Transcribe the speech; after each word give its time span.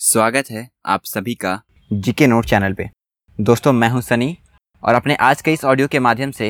स्वागत 0.00 0.50
है 0.50 0.66
आप 0.86 1.04
सभी 1.04 1.34
का 1.34 1.60
जीके 1.90 2.26
नोट 2.26 2.44
चैनल 2.44 2.74
पे। 2.74 2.88
दोस्तों, 3.38 3.72
मैं 3.72 3.88
हूँ 3.88 4.00
सनी 4.02 4.36
और 4.82 4.94
अपने 4.94 5.14
आज 5.16 5.42
के 5.42 5.52
इस 5.52 5.64
ऑडियो 5.64 5.88
के 5.88 5.98
माध्यम 5.98 6.30
से 6.30 6.48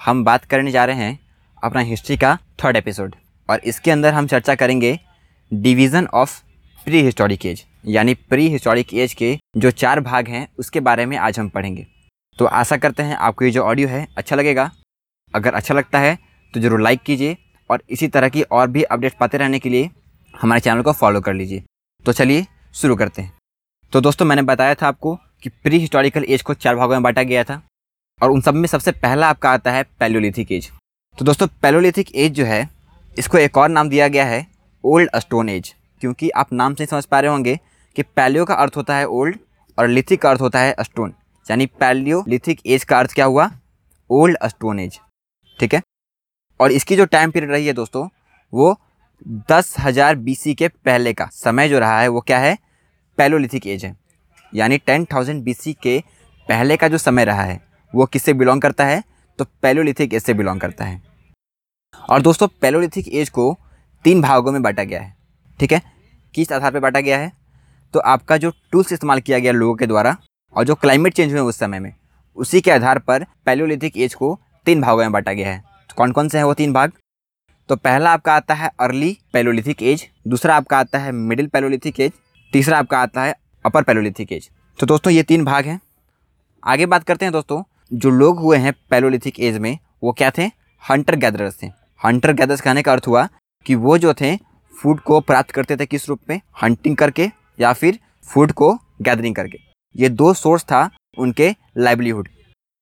हम 0.00 0.22
बात 0.24 0.44
करने 0.44 0.70
जा 0.70 0.84
रहे 0.84 0.96
हैं 0.96 1.18
अपना 1.62 1.80
हिस्ट्री 1.80 2.16
का 2.16 2.36
थर्ड 2.64 2.76
एपिसोड 2.76 3.14
और 3.48 3.60
इसके 3.64 3.90
अंदर 3.90 4.14
हम 4.14 4.26
चर्चा 4.26 4.54
करेंगे 4.54 4.98
division 5.52 6.06
of 6.06 6.38
pre 6.78 7.02
historic 7.02 7.46
age, 7.46 7.64
यानी 7.86 8.14
प्री 8.14 8.48
हिस्टोरिक 8.48 8.94
एज 8.94 9.14
के 9.14 9.36
जो 9.56 9.70
चार 9.72 10.00
भाग 10.02 10.28
हैं, 10.28 10.46
उसके 10.58 10.80
बारे 10.82 11.06
में 11.06 11.16
आज 11.18 11.38
हम 11.38 11.48
पढ़ेंगे। 11.48 11.86
तो 12.38 12.44
आशा 12.46 12.76
करते 12.76 13.02
हैं 13.02 13.16
आपको 13.16 13.44
ये 13.44 13.50
जो 13.50 13.62
ऑडियो 13.62 13.88
है 13.88 14.06
अच्छा 14.18 14.36
लगेगा। 14.36 14.70
अगर 15.34 15.54
अच्छा 15.54 15.74
लगता 15.74 15.98
है 15.98 16.16
तो 16.54 16.60
ज़रूर 16.60 16.82
लाइक 16.82 17.02
कीजिए 17.02 17.36
और 17.70 17.82
इसी 17.90 18.08
तरह 18.08 18.28
की 18.28 18.42
और 18.42 18.70
भी 18.70 18.82
अपडेट 18.84 19.18
पाते 19.20 19.38
रहने 19.38 19.58
के 19.58 19.68
लिए 19.70 19.90
हमारे 20.34 20.60
चैनल 20.60 20.82
को 20.82 20.92
फॉलो 20.94 21.20
कर 21.20 21.34
लीजिए। 21.34 21.64
तो 22.04 22.12
चलिए 22.12 22.46
शुरू 22.74 22.96
करते 22.96 23.22
हैं। 23.22 23.32
तो 23.92 24.00
दोस्तों, 24.00 24.26
मैंने 24.26 24.42
बताया 24.42 24.74
था 24.74 24.88
आपको 24.88 25.14
कि 25.42 25.48
प्री 25.48 25.78
हिस्टोरिकल 25.78 26.24
एज 26.24 26.42
को 26.42 26.54
चार 26.54 26.76
भागों 26.76 26.94
में 26.94 27.02
बांटा 27.02 27.22
गया 27.22 27.44
था 27.44 27.60
और 28.18 28.30
उन 28.30 28.40
सब 28.40 28.54
में 28.54 28.66
सबसे 28.66 28.92
पहला 28.92 29.28
आपका 29.28 29.50
आता 29.50 29.72
है 29.72 29.82
पैलोलिथिक 30.00 30.52
एज 30.52 30.70
तो 31.18 31.24
दोस्तों 31.24 31.46
पैलोलिथिक 31.62 32.14
एज 32.14 32.32
जो 32.32 32.44
है, 32.44 32.68
इसको 33.18 33.38
एक 33.38 33.56
और 33.58 33.68
नाम 33.68 33.88
दिया 33.88 34.08
गया 34.08 34.24
है 34.24 34.46
ओल्ड 34.84 35.16
स्टोन 35.16 35.48
एज 35.48 35.74
क्योंकि 36.00 36.30
आप 36.30 36.52
नाम 36.52 36.74
से 36.74 36.86
समझ 36.86 37.04
पा 37.04 37.20
रहे 37.20 37.30
होंगे 37.30 37.58
कि 37.96 38.02
पैलियो 38.02 38.44
का 38.44 38.54
अर्थ 38.54 38.76
होता 38.76 38.96
है 38.96 39.06
ओल्ड 39.06 39.38
और 39.78 39.88
लिथिक 39.88 40.20
का 40.22 40.30
अर्थ 40.30 40.40
होता 40.40 40.60
है 40.60 40.74
स्टोन 40.80 41.12
यानी 41.46 41.66
पैलियोलिथिक 41.80 42.60
एज 42.66 42.84
का 42.84 42.98
अर्थ 42.98 43.14
क्या 43.14 43.24
हुआ? 43.24 43.50
ओल्ड 44.10 44.36
स्टोन 44.44 44.80
एज 44.80 44.98
ठीक 45.58 45.74
है? 45.74 45.82
और 46.60 46.72
इसकी 46.72 46.96
जो 46.96 47.04
टाइम 47.06 47.30
पीरियड 47.30 47.52
रही 47.52 47.66
है 47.66 47.72
दोस्तों, 47.72 48.08
वो 48.52 48.78
दस 49.50 49.74
हज़ार 49.78 50.16
बी 50.16 50.54
के 50.54 50.68
पहले 50.68 51.12
का। 51.12 51.28
समय 51.32 51.68
जो 51.68 51.78
रहा 51.78 52.00
है 52.00 52.08
वो 52.08 52.20
क्या 52.20 52.38
है? 52.38 52.56
पैलोलिथिक 53.18 53.66
एज 53.66 53.84
है। 53.84 53.96
यानी 54.52 54.78
टेन 54.78 55.04
थाउज़ेंड 55.04 55.42
बी 55.44 55.54
के 55.82 55.98
पहले 56.48 56.76
का 56.76 56.88
जो 56.88 56.98
समय 56.98 57.24
रहा 57.24 57.42
है, 57.42 57.60
वो 57.92 58.06
किससे 58.06 58.32
बिलोंग 58.32 58.62
करता 58.62 58.84
है? 58.84 59.02
तो 59.38 59.44
पैलोलिथिक 59.62 60.14
एज 60.14 60.22
से 60.22 60.34
बिलोंग 60.34 60.60
करता 60.60 60.84
है। 60.84 61.00
और 62.08 62.22
दोस्तों, 62.22 62.48
पैलोलिथिक 62.62 63.08
एज 63.08 63.28
को 63.28 63.56
तीन 64.04 64.22
भागों 64.22 64.52
में 64.52 64.62
बांटा 64.62 64.84
गया 64.84 65.00
है। 65.00 65.14
ठीक 65.58 65.72
है? 65.72 65.80
किस 66.34 66.52
आधार 66.52 66.72
पर 66.72 66.80
बांटा 66.80 67.00
गया 67.00 67.18
है? 67.18 67.32
तो 67.94 68.00
आपका 68.00 68.36
जो 68.36 68.52
टूल्स 68.72 68.92
इस्तेमाल 68.92 69.20
किया 69.20 69.38
गया 69.38 69.52
लोगों 69.52 69.74
के 69.74 69.86
द्वारा 69.86 70.16
और 70.56 70.64
जो 70.64 70.74
क्लाइमेट 70.74 71.14
चेंज 71.14 71.32
हुए 71.32 71.40
उस 71.40 71.58
समय 71.58 71.80
में, 71.80 71.92
उसी 72.36 72.60
के 72.60 72.70
आधार 72.70 72.98
पर 72.98 73.24
पैलोलिथिक 73.46 73.96
एज 73.96 74.14
को 74.14 74.38
तीन 74.66 74.80
भागों 74.80 75.02
में 75.02 75.12
बांटा 75.12 75.32
गया 75.32 75.52
है। 75.52 75.58
तो 75.58 75.94
कौन 75.96 76.12
कौन 76.12 76.28
से 76.28 76.38
हैं 76.38 76.44
वो 76.44 76.54
तीन 76.54 76.72
भाग? 76.72 76.92
तो 77.72 77.76
पहला 77.76 78.10
आपका 78.12 78.34
आता 78.34 78.54
है 78.54 78.68
अर्ली 78.80 79.16
पैलोलिथिक 79.32 79.82
एज 79.82 80.04
दूसरा 80.28 80.56
आपका 80.56 80.78
आता 80.78 80.98
है 80.98 81.12
मिडिल 81.12 81.46
पैलोलिथिक 81.46 82.00
एज 82.00 82.12
तीसरा 82.52 82.78
आपका 82.78 82.98
आता 82.98 83.22
है 83.22 83.34
अपर 83.64 83.82
पैलोलिथिक 83.82 84.32
एज 84.32 84.48
तो 84.78 84.86
दोस्तों, 84.86 85.12
ये 85.12 85.22
तीन 85.22 85.44
भाग 85.44 85.64
हैं। 85.64 85.80
आगे 86.62 86.86
बात 86.86 87.04
करते 87.04 87.24
हैं 87.24 87.32
दोस्तों, 87.32 87.62
जो 87.92 88.10
लोग 88.10 88.40
हुए 88.40 88.58
हैं 88.58 88.72
पैलोलिथिक 88.90 89.40
एज 89.40 89.56
में, 89.58 89.78
वो 90.02 90.12
क्या 90.12 90.30
थे? 90.30 90.46
हंटर 90.82 91.16
गैदरर्स 91.16 91.56
थे। 91.62 91.66
हंटर 92.00 92.32
गैदर्स 92.32 92.60
कहने 92.60 92.82
का 92.82 92.92
अर्थ 92.92 93.06
हुआ 93.06 93.26
कि 93.66 93.74
वो 93.76 93.96
जो 93.98 94.14
थे 94.14 94.36
फ़ूड 94.74 95.00
को 95.00 95.20
प्राप्त 95.20 95.50
करते 95.50 95.76
थे 95.76 95.86
किस 95.86 96.08
रूप 96.08 96.20
में? 96.30 96.40
हंटिंग 96.62 96.96
करके 96.96 97.30
या 97.60 97.72
फिर 97.72 97.98
फ़ूड 98.24 98.52
को 98.52 98.72
गैदरिंग 99.02 99.34
करके। 99.34 99.58
ये 99.94 100.08
दो 100.10 100.32
सोर्स 100.34 100.64
था 100.64 100.88
उनके 101.18 101.54
लाइवलीहुड 101.78 102.28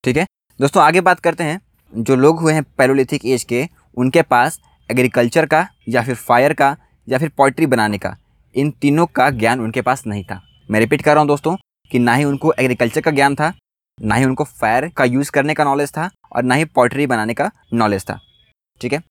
ठीक 0.04 0.16
है? 0.16 0.26
दोस्तों, 0.60 0.82
आगे 0.82 1.00
बात 1.00 1.20
करते 1.20 1.44
हैं। 1.44 1.60
जो 1.92 2.16
लोग 2.16 2.40
हुए 2.40 2.52
हैं 2.52 2.64
पैलोलिथिक 2.78 3.24
एज 3.26 3.44
के, 3.44 3.68
उनके 3.96 4.22
पास 4.24 4.60
एग्रीकल्चर 4.90 5.46
का, 5.46 5.66
या 5.88 6.02
फिर 6.02 6.14
फायर 6.14 6.52
का, 6.52 6.76
या 7.08 7.18
फिर 7.18 7.28
पोइट्री 7.28 7.66
बनाने 7.66 7.98
का, 7.98 8.16
इन 8.54 8.70
तीनों 8.70 9.06
का 9.06 9.30
ज्ञान 9.30 9.60
उनके 9.60 9.82
पास 9.82 10.06
नहीं 10.06 10.24
था। 10.24 10.40
मैं 10.70 10.80
रिपीट 10.80 11.02
कर 11.02 11.10
रहा 11.10 11.20
हूँ 11.20 11.28
दोस्तों 11.28 11.56
कि 11.90 11.98
ना 11.98 12.14
ही 12.14 12.24
उनको 12.24 12.52
एग्रीकल्चर 12.52 13.00
का 13.00 13.10
ज्ञान 13.10 13.34
था, 13.34 13.52
ना 13.98 14.14
ही 14.14 14.24
उनको 14.24 14.44
फायर 14.44 14.88
का 14.88 15.04
यूज़ 15.04 15.30
करने 15.30 15.54
का 15.54 15.64
नॉलेज 15.64 15.90
था, 15.90 16.10
और 16.36 16.42
ना 16.42 16.54
ही 16.54 16.64
पोइट्री 16.64 17.06
बनाने 17.06 17.34
का 17.34 17.50
नॉलेज 17.74 18.04
था। 18.04 18.20
ठीक 18.80 18.92
है? 18.92 19.02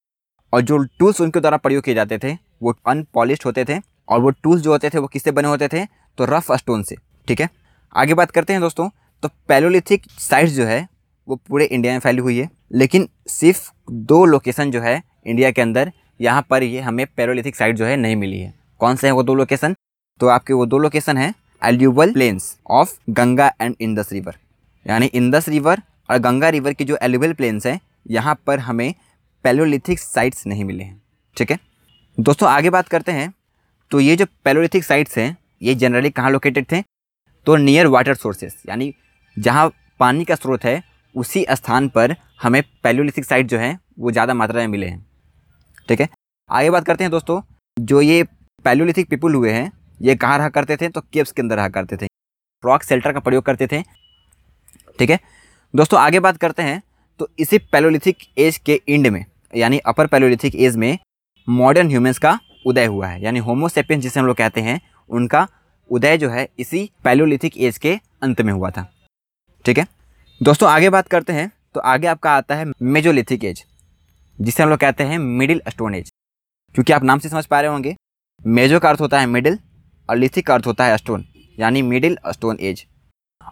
और 0.54 0.62
जो 0.62 0.78
टूल्स 0.78 1.22
उनके 1.22 1.40
द्वारा 1.40 1.58
प्रयोग 1.58 1.84
किए 1.84 1.94
जाते 1.94 2.18
थे, 2.18 2.38
वो 2.64 2.76
अनपॉलिश 2.88 3.46
होते 3.46 3.66
थे, 3.66 3.80
और 4.10 4.20
वो 4.20 4.30
टूल्स 4.30 4.62
जो 4.62 4.72
होते 4.72 4.90
थे, 4.90 4.98
वो 4.98 5.08
किससे 5.08 5.32
बने 5.32 5.48
होते 5.48 5.68
थे? 5.68 5.86
तो 6.18 6.26
रफ 6.26 6.52
स्टोन 6.52 6.84
से। 6.84 6.96
ठीक 7.28 7.42
है? 7.42 7.50
आगे 7.96 8.14
बात 8.14 8.32
करते 8.32 8.54
हैं 8.54 8.62
दोस्तों 8.62 8.90
तो 9.24 9.30
पैलोलिथिक 9.48 10.04
साइट्स 10.12 10.54
जो 10.54 10.66
है, 10.66 10.88
वो 11.28 11.36
पूरे 11.36 11.66
इंडिया 11.66 11.94
में 11.94 12.00
फैली 12.00 12.22
हुई 12.22 12.38
है, 12.38 12.50
लेकिन 12.74 13.08
सिर्फ़ 13.28 13.72
दो 13.92 14.26
लोकेशन 14.26 14.72
जो 14.72 14.82
है 14.82 15.02
इंडिया 15.26 15.52
के 15.52 15.62
अंदर, 15.62 15.92
यहाँ 16.22 16.46
पर 16.50 16.64
ये 16.64 16.80
हमें 16.82 17.06
पैरोलिथिक 17.08 17.56
साइट 17.56 17.76
जो 17.76 17.86
है 17.86 17.96
नहीं 17.98 18.16
मिली 18.16 18.40
है। 18.40 18.54
कौन 18.82 18.96
से 18.96 19.08
हैं 19.08 19.14
वो 19.14 19.24
दो 19.24 19.36
लोकेशन? 19.36 19.76
तो 20.20 20.28
आपके 20.28 20.54
वो 20.54 20.66
दो 20.66 20.78
लोकेशन 20.78 21.18
हैं 21.18 21.34
एल्यूबल 21.62 22.12
plains 22.14 22.58
of 22.70 22.94
Ganga 23.10 23.52
and 23.62 23.76
Indus 23.82 24.12
river. 24.14 24.36
यानी 24.86 25.06
इंदस 25.06 25.50
रिवर 25.50 25.82
और 26.10 26.18
गंगा 26.18 26.50
रिवर 26.50 26.74
की 26.74 26.86
जो 26.86 26.98
एल्यूबल 27.02 27.34
प्लेन्स 27.34 27.66
हैं, 27.68 27.80
यहाँ 28.08 28.40
पर 28.48 28.60
हमें 28.60 28.94
पैलोलिथिक 29.46 30.00
साइट्स 30.00 30.46
नहीं 30.48 30.64
मिले 30.66 30.84
हैं। 30.84 31.02
ठीक 31.38 31.52
है? 31.52 31.60
दोस्तों, 32.18 32.50
आगे 32.50 32.70
बात 32.70 32.88
करते 32.88 33.12
हैं। 33.12 33.34
तो 33.92 34.00
ये 34.00 34.16
जो 34.16 34.26
पैलोलिथिक 34.46 34.84
साइट्स 34.84 35.18
हैं, 35.18 35.36
ये 35.62 35.76
जनरली 35.76 36.10
कहाँ 36.10 36.32
लोकेटेड 36.32 36.66
थे? 36.72 36.82
तो 37.48 37.56
नियर 37.56 37.88
वाटर 37.88 38.16
सोर्सेस, 38.16 38.62
यानी 38.70 38.94
जहाँ 39.38 39.72
पानी 40.00 40.26
का 40.26 40.36
स्रोत 40.36 40.64
है, 40.64 40.82
उसी 41.16 41.46
स्थान 41.52 41.88
पर 41.90 42.16
हमें 42.42 42.62
पैलोलिथिक 42.84 43.26
साइट 43.26 43.48
जो 43.48 43.58
है, 43.58 43.78
वो 44.00 44.12
ज़्यादा 44.12 44.34
मात्रा 44.34 44.60
में 44.60 44.68
मिले 44.68 44.88
हैं। 44.88 45.06
ठीक 45.90 46.02
है? 46.02 46.08
आगे 46.50 46.70
बात 46.70 46.86
करते 46.86 47.04
हैं 47.04 47.12
दोस्तों, 47.12 47.42
जो 47.78 48.02
ये 48.02 48.24
पैलोलिथिक 48.66 49.10
पीपुल 49.10 49.36
हुए 49.36 49.52
हैं, 49.52 49.72
ये 50.02 50.16
कहाँ 50.16 50.38
रहा 50.38 50.50
करते 50.50 50.78
थे? 50.78 50.90
तो 50.90 51.02
केव्स 51.04 51.32
के 51.32 51.42
अंदर 51.42 51.56
रहा 51.56 51.70
करते 51.70 51.98
थे। 51.98 52.08
रॉक 52.64 52.84
सेल्टर 52.84 53.14
का 53.14 53.20
प्रयोग 53.20 53.44
करते 53.46 53.68
थे। 53.68 53.82
ठीक 55.00 55.10
है? 55.10 55.20
दोस्तों, 55.74 56.00
आगे 56.00 56.20
बात 56.20 56.38
करते 56.38 56.64
हैं 56.64 56.82
तो 57.20 57.30
इसी 57.40 57.58
पैलोलिथिक 57.72 58.18
एज 58.38 58.58
के 58.60 58.82
इंड 58.88 59.08
में, 59.08 59.26
यानी 59.54 59.78
अपर 59.80 60.08
पैलोलिथिक 60.08 60.56
एज 60.58 60.76
में 60.78 60.98
मॉडर्न 61.48 61.90
ह्यूमंस 61.90 62.18
का 62.18 62.40
उदय 62.68 62.86
हुआ 62.86 63.08
है। 63.08 63.22
यानी 63.22 63.40
होमोसेपियंस 63.40 64.04
जिसे 64.04 64.20
हम 64.20 64.26
लोग 64.26 64.36
कहते 64.38 64.62
हैं, 64.62 64.80
उनका 65.10 65.48
उदय 65.90 66.18
जो 66.18 66.30
है, 66.30 66.48
इसी 66.60 66.90
पैलोलिथिक 67.04 67.58
एज 67.58 67.78
के 67.78 67.98
अंत 68.24 68.42
में 68.42 68.54
हुआ 68.54 68.70
था। 68.70 68.86
ठीक 69.66 69.78
है? 69.78 69.88
दोस्तों, 70.42 70.70
आगे 70.70 70.90
बात 70.90 71.08
करते 71.08 71.34
हैं 71.34 71.52
तो 71.74 71.80
आगे 71.82 72.08
आपका 72.08 72.32
आता 72.32 72.56
है 72.56 72.66
मेजोलिथिक 72.84 73.44
एज। 73.44 73.64
जिसे 74.40 74.64
हम 74.64 74.70
लोग 74.70 74.80
कहते 74.80 75.04
हैं 75.04 75.18
मिडिल 75.20 75.62
स्टोन 75.70 75.96
एज 75.96 76.12
क्योंकि 76.76 76.94
आप 76.94 77.04
नाम 77.04 77.20
से 77.20 77.30
समझ 77.30 77.46
पा 77.46 77.62
रहे 77.62 77.72
होंगे 77.72 77.96
मेजो 78.42 78.80
का 78.80 78.90
अर्थ 78.90 79.02
होता 79.02 79.20
है 79.20 79.26
मिडिल 79.28 79.60
और 80.10 80.18
लिथिक 80.18 80.48
का 80.48 80.54
अर्थ 80.54 80.68
होता 80.68 80.86
है 80.86 80.98
स्टोन 80.98 81.26
यानी 81.58 81.82
मिडिल 81.82 82.18
स्टोन 82.28 82.58
एज 82.62 82.86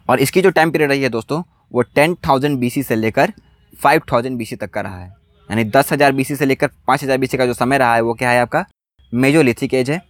और 0.10 0.20
इसकी 0.20 0.42
जो 0.42 0.50
टाइम 0.50 0.72
पीरियड 0.72 0.90
रही 0.90 1.02
है 1.04 1.10
दोस्तों, 1.10 1.42
वो 1.72 1.82
टेन 1.82 2.16
थाउज़ेंड 2.28 2.58
बी 2.60 2.70
से 2.70 2.96
लेकर 2.96 3.34
फाइव 3.74 4.02
थाउज़ेंड 4.12 4.38
बी 4.38 4.46
तक 4.54 4.70
का 4.70 4.82
रहा 4.82 5.00
है। 5.00 5.08
यानी 5.50 5.64
दस 5.66 5.92
हज़ार 5.94 6.12
बी 6.12 6.24
से 6.24 6.46
लेकर 6.46 6.68
पाँच 6.88 7.04
हज़ार 7.04 7.18
बी 7.18 7.28
का 7.28 7.46
जो 7.46 7.54
समय 7.54 7.78
रहा 7.78 7.96
है, 7.96 8.02
वो 8.02 8.14
क्या 8.14 8.30
है 8.30 8.42
आपका? 8.42 8.66
मेजोलिथिक 9.14 9.74
एज 9.74 9.90
है। 9.92 10.02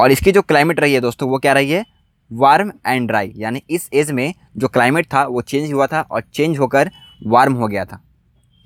और 0.00 0.12
इसकी 0.12 0.32
जो 0.32 0.42
क्लाइमेट 0.42 0.80
रही 0.80 0.94
है 0.94 1.00
दोस्तों, 1.00 1.28
वो 1.30 1.38
क्या 1.38 1.52
रही 1.52 1.70
है? 1.70 1.84
वार्म 2.30 2.72
एंड 2.86 3.06
ड्राई 3.08 3.32
यानी 3.36 3.62
इस 3.70 3.88
एज 3.92 4.10
में 4.10 4.34
जो 4.56 4.68
क्लाइमेट 4.68 5.06
था, 5.06 5.24
वो 5.24 5.40
चेंज 5.42 5.72
हुआ 5.72 5.86
था 5.86 6.00
और 6.02 6.22
चेंज 6.24 6.58
होकर 6.58 6.90
वार्म 7.20 7.54
हो 7.54 7.68
गया 7.68 7.84
था। 7.84 8.02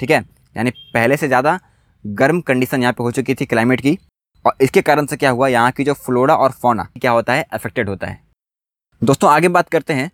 ठीक 0.01 0.11
है? 0.11 0.25
यानी 0.57 0.71
पहले 0.95 1.17
से 1.17 1.27
ज़्यादा 1.29 1.59
गर्म 2.05 2.41
कंडीशन 2.41 2.83
यहाँ 2.83 2.93
पे 2.93 3.03
हो 3.03 3.11
चुकी 3.11 3.35
थी 3.35 3.47
क्लाइमेट 3.47 3.81
की। 3.81 3.99
और 4.45 4.55
इसके 4.61 4.83
कारण 4.83 5.07
से 5.07 5.17
क्या 5.17 5.31
हुआ, 5.31 5.49
यहाँ 5.49 5.71
की 5.73 5.85
जो 5.85 5.93
फ्लोरा 5.95 6.35
और 6.37 6.53
फोना 6.53 6.89
क्या 7.01 7.11
होता 7.11 7.33
है 7.33 7.43
अफेक्टेड 7.53 7.89
होता 7.89 8.07
है। 8.07 8.21
दोस्तों, 9.03 9.31
आगे 9.31 9.49
बात 9.49 9.69
करते 9.69 9.93
हैं। 9.93 10.11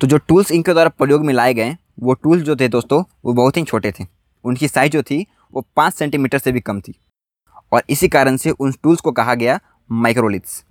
तो 0.00 0.06
जो 0.06 0.18
टूल्स 0.18 0.50
इनके 0.50 0.72
द्वारा 0.72 0.88
प्रयोग 0.90 1.24
में 1.24 1.32
लाए 1.34 1.54
गए, 1.54 1.76
वो 2.00 2.14
टूल्स 2.14 2.42
जो 2.42 2.56
थे 2.56 2.68
दोस्तों, 2.68 3.02
वो 3.24 3.32
बहुत 3.32 3.56
ही 3.56 3.62
छोटे 3.64 3.92
थे। 3.92 4.06
उनकी 4.44 4.68
साइज़ 4.68 4.92
जो 4.92 5.02
थी, 5.02 5.26
वो 5.54 5.66
पाँच 5.76 5.94
सेंटीमीटर 5.94 6.38
से 6.38 6.52
भी 6.52 6.60
कम 6.60 6.80
थी। 6.80 6.94
और 7.72 7.82
इसी 7.90 8.08
कारण 8.08 8.36
से 8.36 8.50
उन 8.50 8.72
टूल्स 8.82 9.00
को 9.00 9.12
कहा 9.12 9.34
गया 9.34 9.58
माइक्रोलिथ्स 9.90 10.64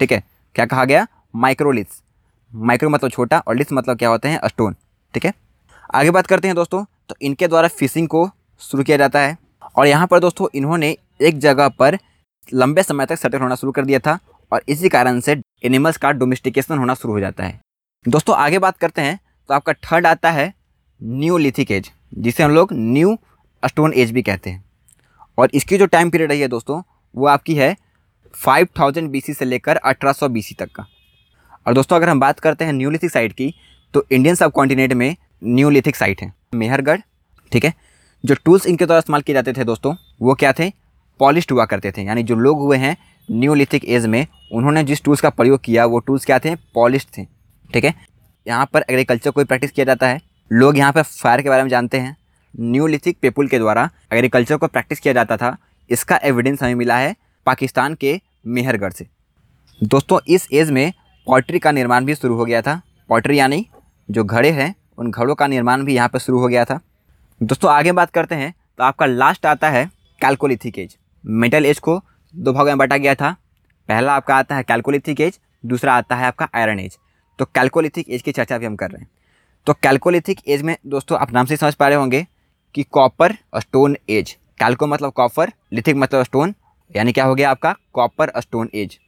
ठीक 0.00 0.12
है? 0.12 0.22
क्या 0.56 0.66
कहा 0.66 0.84
गया? 0.84 1.06
माइक्रोलिथ्स 1.34 2.02
माइक्रो 2.52 2.88
मतलब 2.90 3.10
छोटा, 3.10 3.38
और 3.38 3.56
लिथ्स 3.56 3.72
मतलब 3.72 3.98
क्या 3.98 4.08
होते 4.08 4.28
हैं? 4.28 4.40
स्टोन 4.44 4.76
ठीक 5.14 5.24
है? 5.24 5.32
आगे 5.90 6.10
बात 6.10 6.26
करते 6.26 6.48
हैं 6.48 6.54
दोस्तों। 6.56 6.84
तो 7.10 7.14
इनके 7.22 7.46
द्वारा 7.48 7.68
फिशिंग 7.70 8.06
को 8.08 8.28
शुरू 8.60 8.82
किया 8.84 8.96
जाता 8.96 9.20
है। 9.20 9.36
और 9.76 9.86
यहाँ 9.86 10.06
पर 10.06 10.18
दोस्तों, 10.20 10.46
इन्होंने 10.54 10.96
एक 11.20 11.38
जगह 11.38 11.68
पर 11.70 11.98
लंबे 12.52 12.82
समय 12.82 13.06
तक 13.06 13.18
सेटल 13.18 13.38
होना 13.38 13.54
शुरू 13.54 13.72
कर 13.72 13.84
दिया 13.84 13.98
था 13.98 14.18
और 14.52 14.62
इसी 14.68 14.88
कारण 14.88 15.18
से 15.20 15.32
एनिमल्स 15.64 15.96
का 15.96 16.10
डोमेस्टिकेशन 16.12 16.78
होना 16.78 16.94
शुरू 16.94 17.14
हो 17.14 17.20
जाता 17.20 17.44
है। 17.44 17.60
दोस्तों, 18.06 18.36
आगे 18.36 18.58
बात 18.58 18.76
करते 18.78 19.02
हैं 19.02 19.18
तो 19.48 19.54
आपका 19.54 19.72
थर्ड 19.72 20.06
आता 20.06 20.30
है 20.30 20.52
न्यू 21.00 21.38
लिथिक 21.38 21.70
एज 21.70 21.90
जिसे 22.14 22.42
हम 22.42 22.50
लोग 22.50 22.72
न्यू 22.72 23.16
स्टोन 23.62 23.92
एज 23.94 24.12
भी 24.12 24.22
कहते 24.22 24.50
हैं। 24.50 24.64
और 25.38 25.50
इसकी 25.54 25.78
जो 25.78 25.86
टाइम 25.86 26.10
पीरियड 26.10 26.30
रही 26.30 26.40
है 26.40 26.48
दोस्तों, 26.48 26.82
वो 27.14 27.26
आपकी 27.26 27.54
है 27.54 27.76
5000 28.34 28.68
थाउज़ेंड 28.78 29.20
से 29.22 29.44
लेकर 29.44 29.76
1800 29.78 30.12
सौ 30.12 30.28
तक 30.58 30.72
का। 30.74 30.86
और 31.66 31.74
दोस्तों, 31.74 31.96
अगर 31.96 32.08
हम 32.08 32.20
बात 32.20 32.40
करते 32.40 32.64
हैं 32.64 32.72
न्यूलिथिक 32.72 33.10
साइट 33.10 33.32
की 33.32 33.54
तो 33.94 34.04
इंडियन 34.10 34.34
सब 34.34 34.52
कॉन्टिनेंट 34.52 34.92
में 34.92 35.16
न्यूलिथिक 35.44 35.96
साइट 35.96 36.20
है। 36.20 36.32
मेहरगढ़, 36.52 37.00
ठीक 37.52 37.64
है? 37.64 37.72
जो 38.24 38.34
टूल्स 38.44 38.66
इनके 38.66 38.86
द्वारा 38.86 38.98
इस्तेमाल 38.98 39.22
किए 39.22 39.34
जाते 39.34 39.52
थे 39.52 39.64
दोस्तों, 39.64 39.94
वो 40.22 40.34
क्या 40.34 40.52
थे? 40.52 40.70
पॉलिश्ड 41.20 41.52
हुआ 41.52 41.64
करते 41.64 41.90
थे, 41.90 42.02
यानी 42.02 42.22
जो 42.22 42.34
लोग 42.34 42.60
हुए 42.60 42.76
हैं 42.76 42.96
न्यूलिथिक 43.28 43.84
एज 43.84 44.06
में, 44.06 44.26
उन्होंने 44.52 44.82
जिस 44.84 45.02
टूल्स 45.04 45.20
का 45.20 45.30
प्रयोग 45.30 45.60
किया, 45.64 45.84
वो 45.86 45.98
टूल्स 45.98 46.24
क्या 46.24 46.38
थे? 46.38 46.54
पॉलिश 46.74 47.06
थे, 47.18 47.24
ठीक 47.70 47.84
है? 47.84 47.94
यहाँ 48.46 48.68
पर 48.72 48.84
एग्रीकल्चर 48.90 49.30
को 49.30 49.44
प्रैक्टिस 49.44 49.70
किया 49.70 49.84
जाता 49.84 50.08
है। 50.08 50.20
लोग 50.50 50.78
यहाँ 50.78 50.92
पर 50.92 51.02
फायर 51.02 51.42
के 51.42 51.48
बारे 51.48 51.62
में 51.62 51.70
जानते 51.70 51.98
हैं। 51.98 52.16
न्यूलिथिक 52.54 53.18
पीपुल 53.22 53.48
के 53.48 53.58
द्वारा 53.58 53.88
एग्रीकल्चर 54.12 54.56
को 54.56 54.66
प्रैक्टिस 54.66 55.00
किया 55.00 55.14
जाता 55.14 55.36
था। 55.36 55.56
इसका 55.90 56.18
एविडेंस 56.24 56.62
हमें 56.62 56.74
मिला 56.74 56.96
है 56.96 57.14
पाकिस्तान 57.46 57.94
के 57.94 58.20
मेहरगढ़ 58.46 58.92
से। 58.92 59.06
दोस्तों, 59.80 60.18
इस 60.28 60.48
एज 60.52 60.70
में 60.70 60.92
पॉल्ट्री 61.26 61.58
का 61.58 61.72
निर्माण 61.72 62.04
भी 62.04 62.14
शुरू 62.14 62.36
हो 62.36 62.44
गया 62.44 62.62
था। 62.62 62.80
पॉल्ट्री 63.08 63.38
यानी 63.38 63.66
जो 64.08 64.24
घड़े 64.24 64.50
हैं 64.50 64.74
उन 65.00 65.10
घड़ों 65.10 65.34
का 65.34 65.46
निर्माण 65.46 65.84
भी 65.84 65.94
यहाँ 65.94 66.08
पर 66.08 66.18
शुरू 66.18 66.38
हो 66.38 66.48
गया 66.48 66.64
था। 66.64 66.80
दोस्तों, 67.40 67.70
आगे 67.70 67.92
बात 67.92 68.10
करते 68.10 68.34
हैं 68.34 68.52
तो 68.78 68.84
आपका 68.84 69.06
लास्ट 69.06 69.46
आता 69.46 69.70
है 69.70 69.84
कैलकोलिथिक 70.20 70.78
एज 70.78 70.96
मेटल 71.24 71.66
एज 71.66 71.78
को 71.78 72.00
दो 72.34 72.52
भागों 72.52 72.66
में 72.66 72.78
बांटा 72.78 72.96
गया 72.96 73.14
था। 73.14 73.30
पहला 73.88 74.14
आपका 74.14 74.36
आता 74.36 74.56
है 74.56 74.62
कैलकोलिथिक 74.62 75.20
एज 75.20 75.38
दूसरा 75.64 75.94
आता 75.94 76.16
है 76.16 76.26
आपका 76.26 76.48
आयरन 76.54 76.80
एज 76.80 76.98
तो 77.38 77.44
कैलकोलिथिक 77.46 78.08
एज 78.08 78.22
की 78.22 78.32
चर्चा 78.32 78.58
भी 78.58 78.66
हम 78.66 78.76
कर 78.76 78.90
रहे 78.90 79.00
हैं। 79.00 79.08
तो 79.66 79.72
कैलकोलिथिक 79.74 80.40
एज 80.46 80.62
में, 80.62 80.76
दोस्तों, 80.86 81.18
आप 81.18 81.32
नाम 81.32 81.46
से 81.46 81.56
समझ 81.56 81.74
पा 81.74 81.88
रहे 81.88 81.96
होंगे 81.96 82.26
कि 82.74 82.82
कॉपर 82.84 83.34
और 83.54 83.60
स्टोन 83.60 83.96
एज 84.10 84.36
कैल्को 84.60 84.86
मतलब 84.86 85.12
कॉपर 85.12 85.52
लिथिक 85.72 85.96
मतलब 85.96 86.24
स्टोन 86.24 86.54
यानी 86.90 87.12
क्या 87.12 87.24
हो 87.24 87.34
गया 87.34 87.50
आपका? 87.50 87.74
कॉपर 87.92 88.32
स्टोन 88.40 88.70
एज 88.74 88.98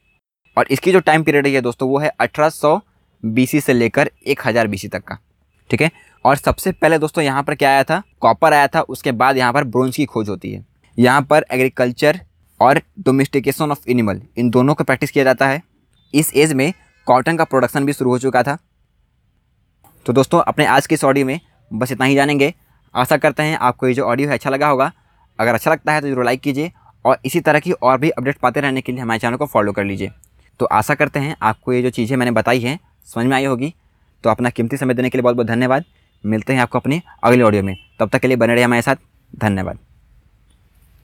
और 0.56 0.66
इसकी 0.70 0.92
जो 0.92 1.00
टाइम 1.00 1.22
पीरियड 1.22 1.46
है 1.46 1.60
दोस्तों, 1.60 1.88
वो 1.88 1.98
है 1.98 2.08
अठारह 2.10 2.48
सौ 2.50 2.80
बीसी 3.22 3.60
से 3.60 3.72
लेकर 3.72 4.10
एक 4.26 4.46
हज़ार 4.46 4.66
बीसी 4.66 4.88
तक 4.88 5.04
का। 5.04 5.18
ठीक 5.72 5.82
है? 5.82 5.90
और 6.24 6.36
सबसे 6.36 6.70
पहले 6.72 6.98
दोस्तों 6.98 7.22
यहाँ 7.24 7.42
पर 7.42 7.54
क्या 7.54 7.68
आया 7.70 7.84
था? 7.84 8.02
कॉपर 8.20 8.52
आया 8.52 8.66
था, 8.66 8.80
उसके 8.82 9.12
बाद 9.12 9.36
यहाँ 9.36 9.52
पर 9.52 9.64
ब्रोंज 9.66 9.96
की 9.96 10.04
खोज 10.06 10.28
होती 10.28 10.52
है। 10.52 10.64
यहाँ 10.98 11.22
पर 11.22 11.44
एग्रीकल्चर 11.50 12.20
और 12.60 12.80
डोमेस्टिकेशन 13.00 13.70
ऑफ़ 13.70 13.88
एनिमल 13.90 14.20
इन 14.38 14.50
दोनों 14.50 14.74
का 14.74 14.84
प्रैक्टिस 14.84 15.10
किया 15.10 15.24
जाता 15.24 15.46
है। 15.48 15.62
इस 16.14 16.32
एज 16.34 16.52
में 16.52 16.72
कॉटन 17.06 17.36
का 17.36 17.44
प्रोडक्शन 17.44 17.86
भी 17.86 17.92
शुरू 17.92 18.10
हो 18.10 18.18
चुका 18.18 18.42
था। 18.42 18.56
तो 20.06 20.12
दोस्तों, 20.12 20.40
अपने 20.40 20.66
आज 20.66 20.86
के 20.86 20.94
इस 20.94 21.04
ऑडियो 21.04 21.26
में 21.26 21.40
बस 21.70 21.92
इतना 21.92 22.06
ही 22.06 22.14
जानेंगे। 22.14 22.52
आशा 22.94 23.16
करते 23.16 23.42
हैं 23.42 23.56
आपको 23.58 23.88
ये 23.88 23.94
जो 23.94 24.04
ऑडियो 24.04 24.28
है 24.28 24.34
अच्छा 24.34 24.50
लगा 24.50 24.68
होगा। 24.68 24.92
अगर 25.38 25.54
अच्छा 25.54 25.70
लगता 25.70 25.92
है 25.92 26.00
तो 26.00 26.08
ज़रूर 26.08 26.24
लाइक 26.24 26.40
कीजिए 26.40 26.70
और 27.04 27.18
इसी 27.24 27.40
तरह 27.40 27.60
की 27.60 27.72
और 27.72 27.98
भी 27.98 28.10
अपडेट 28.10 28.38
पाते 28.38 28.60
रहने 28.60 28.80
के 28.80 28.92
लिए 28.92 29.00
हमारे 29.00 29.20
चैनल 29.20 29.36
को 29.36 29.46
फॉलो 29.46 29.72
कर 29.72 29.84
लीजिए। 29.84 30.10
तो 30.60 30.66
आशा 30.66 30.94
करते 30.94 31.20
हैं 31.20 31.36
आपको 31.42 31.72
ये 31.72 31.82
जो 31.82 31.90
चीज़ें 31.90 32.16
मैंने 32.16 32.30
बताई 32.32 32.60
हैं, 32.60 32.78
समझ 33.06 33.26
में 33.26 33.36
आई 33.36 33.44
होगी। 33.44 33.74
तो 34.24 34.30
अपना 34.30 34.50
कीमती 34.50 34.76
समय 34.76 34.94
देने 34.94 35.10
के 35.10 35.18
लिए 35.18 35.22
बहुत 35.22 35.36
बहुत 35.36 35.46
धन्यवाद। 35.46 35.84
मिलते 36.26 36.52
हैं 36.52 36.60
आपको 36.60 36.78
अपनी 36.78 37.02
अगले 37.24 37.42
ऑडियो 37.42 37.62
में। 37.62 37.76
तब 38.00 38.08
तक 38.08 38.18
के 38.18 38.28
लिए 38.28 38.36
बने 38.36 38.54
रहे 38.54 38.64
हमारे 38.64 38.82
साथ। 38.82 38.96
धन्यवाद। 39.38 39.78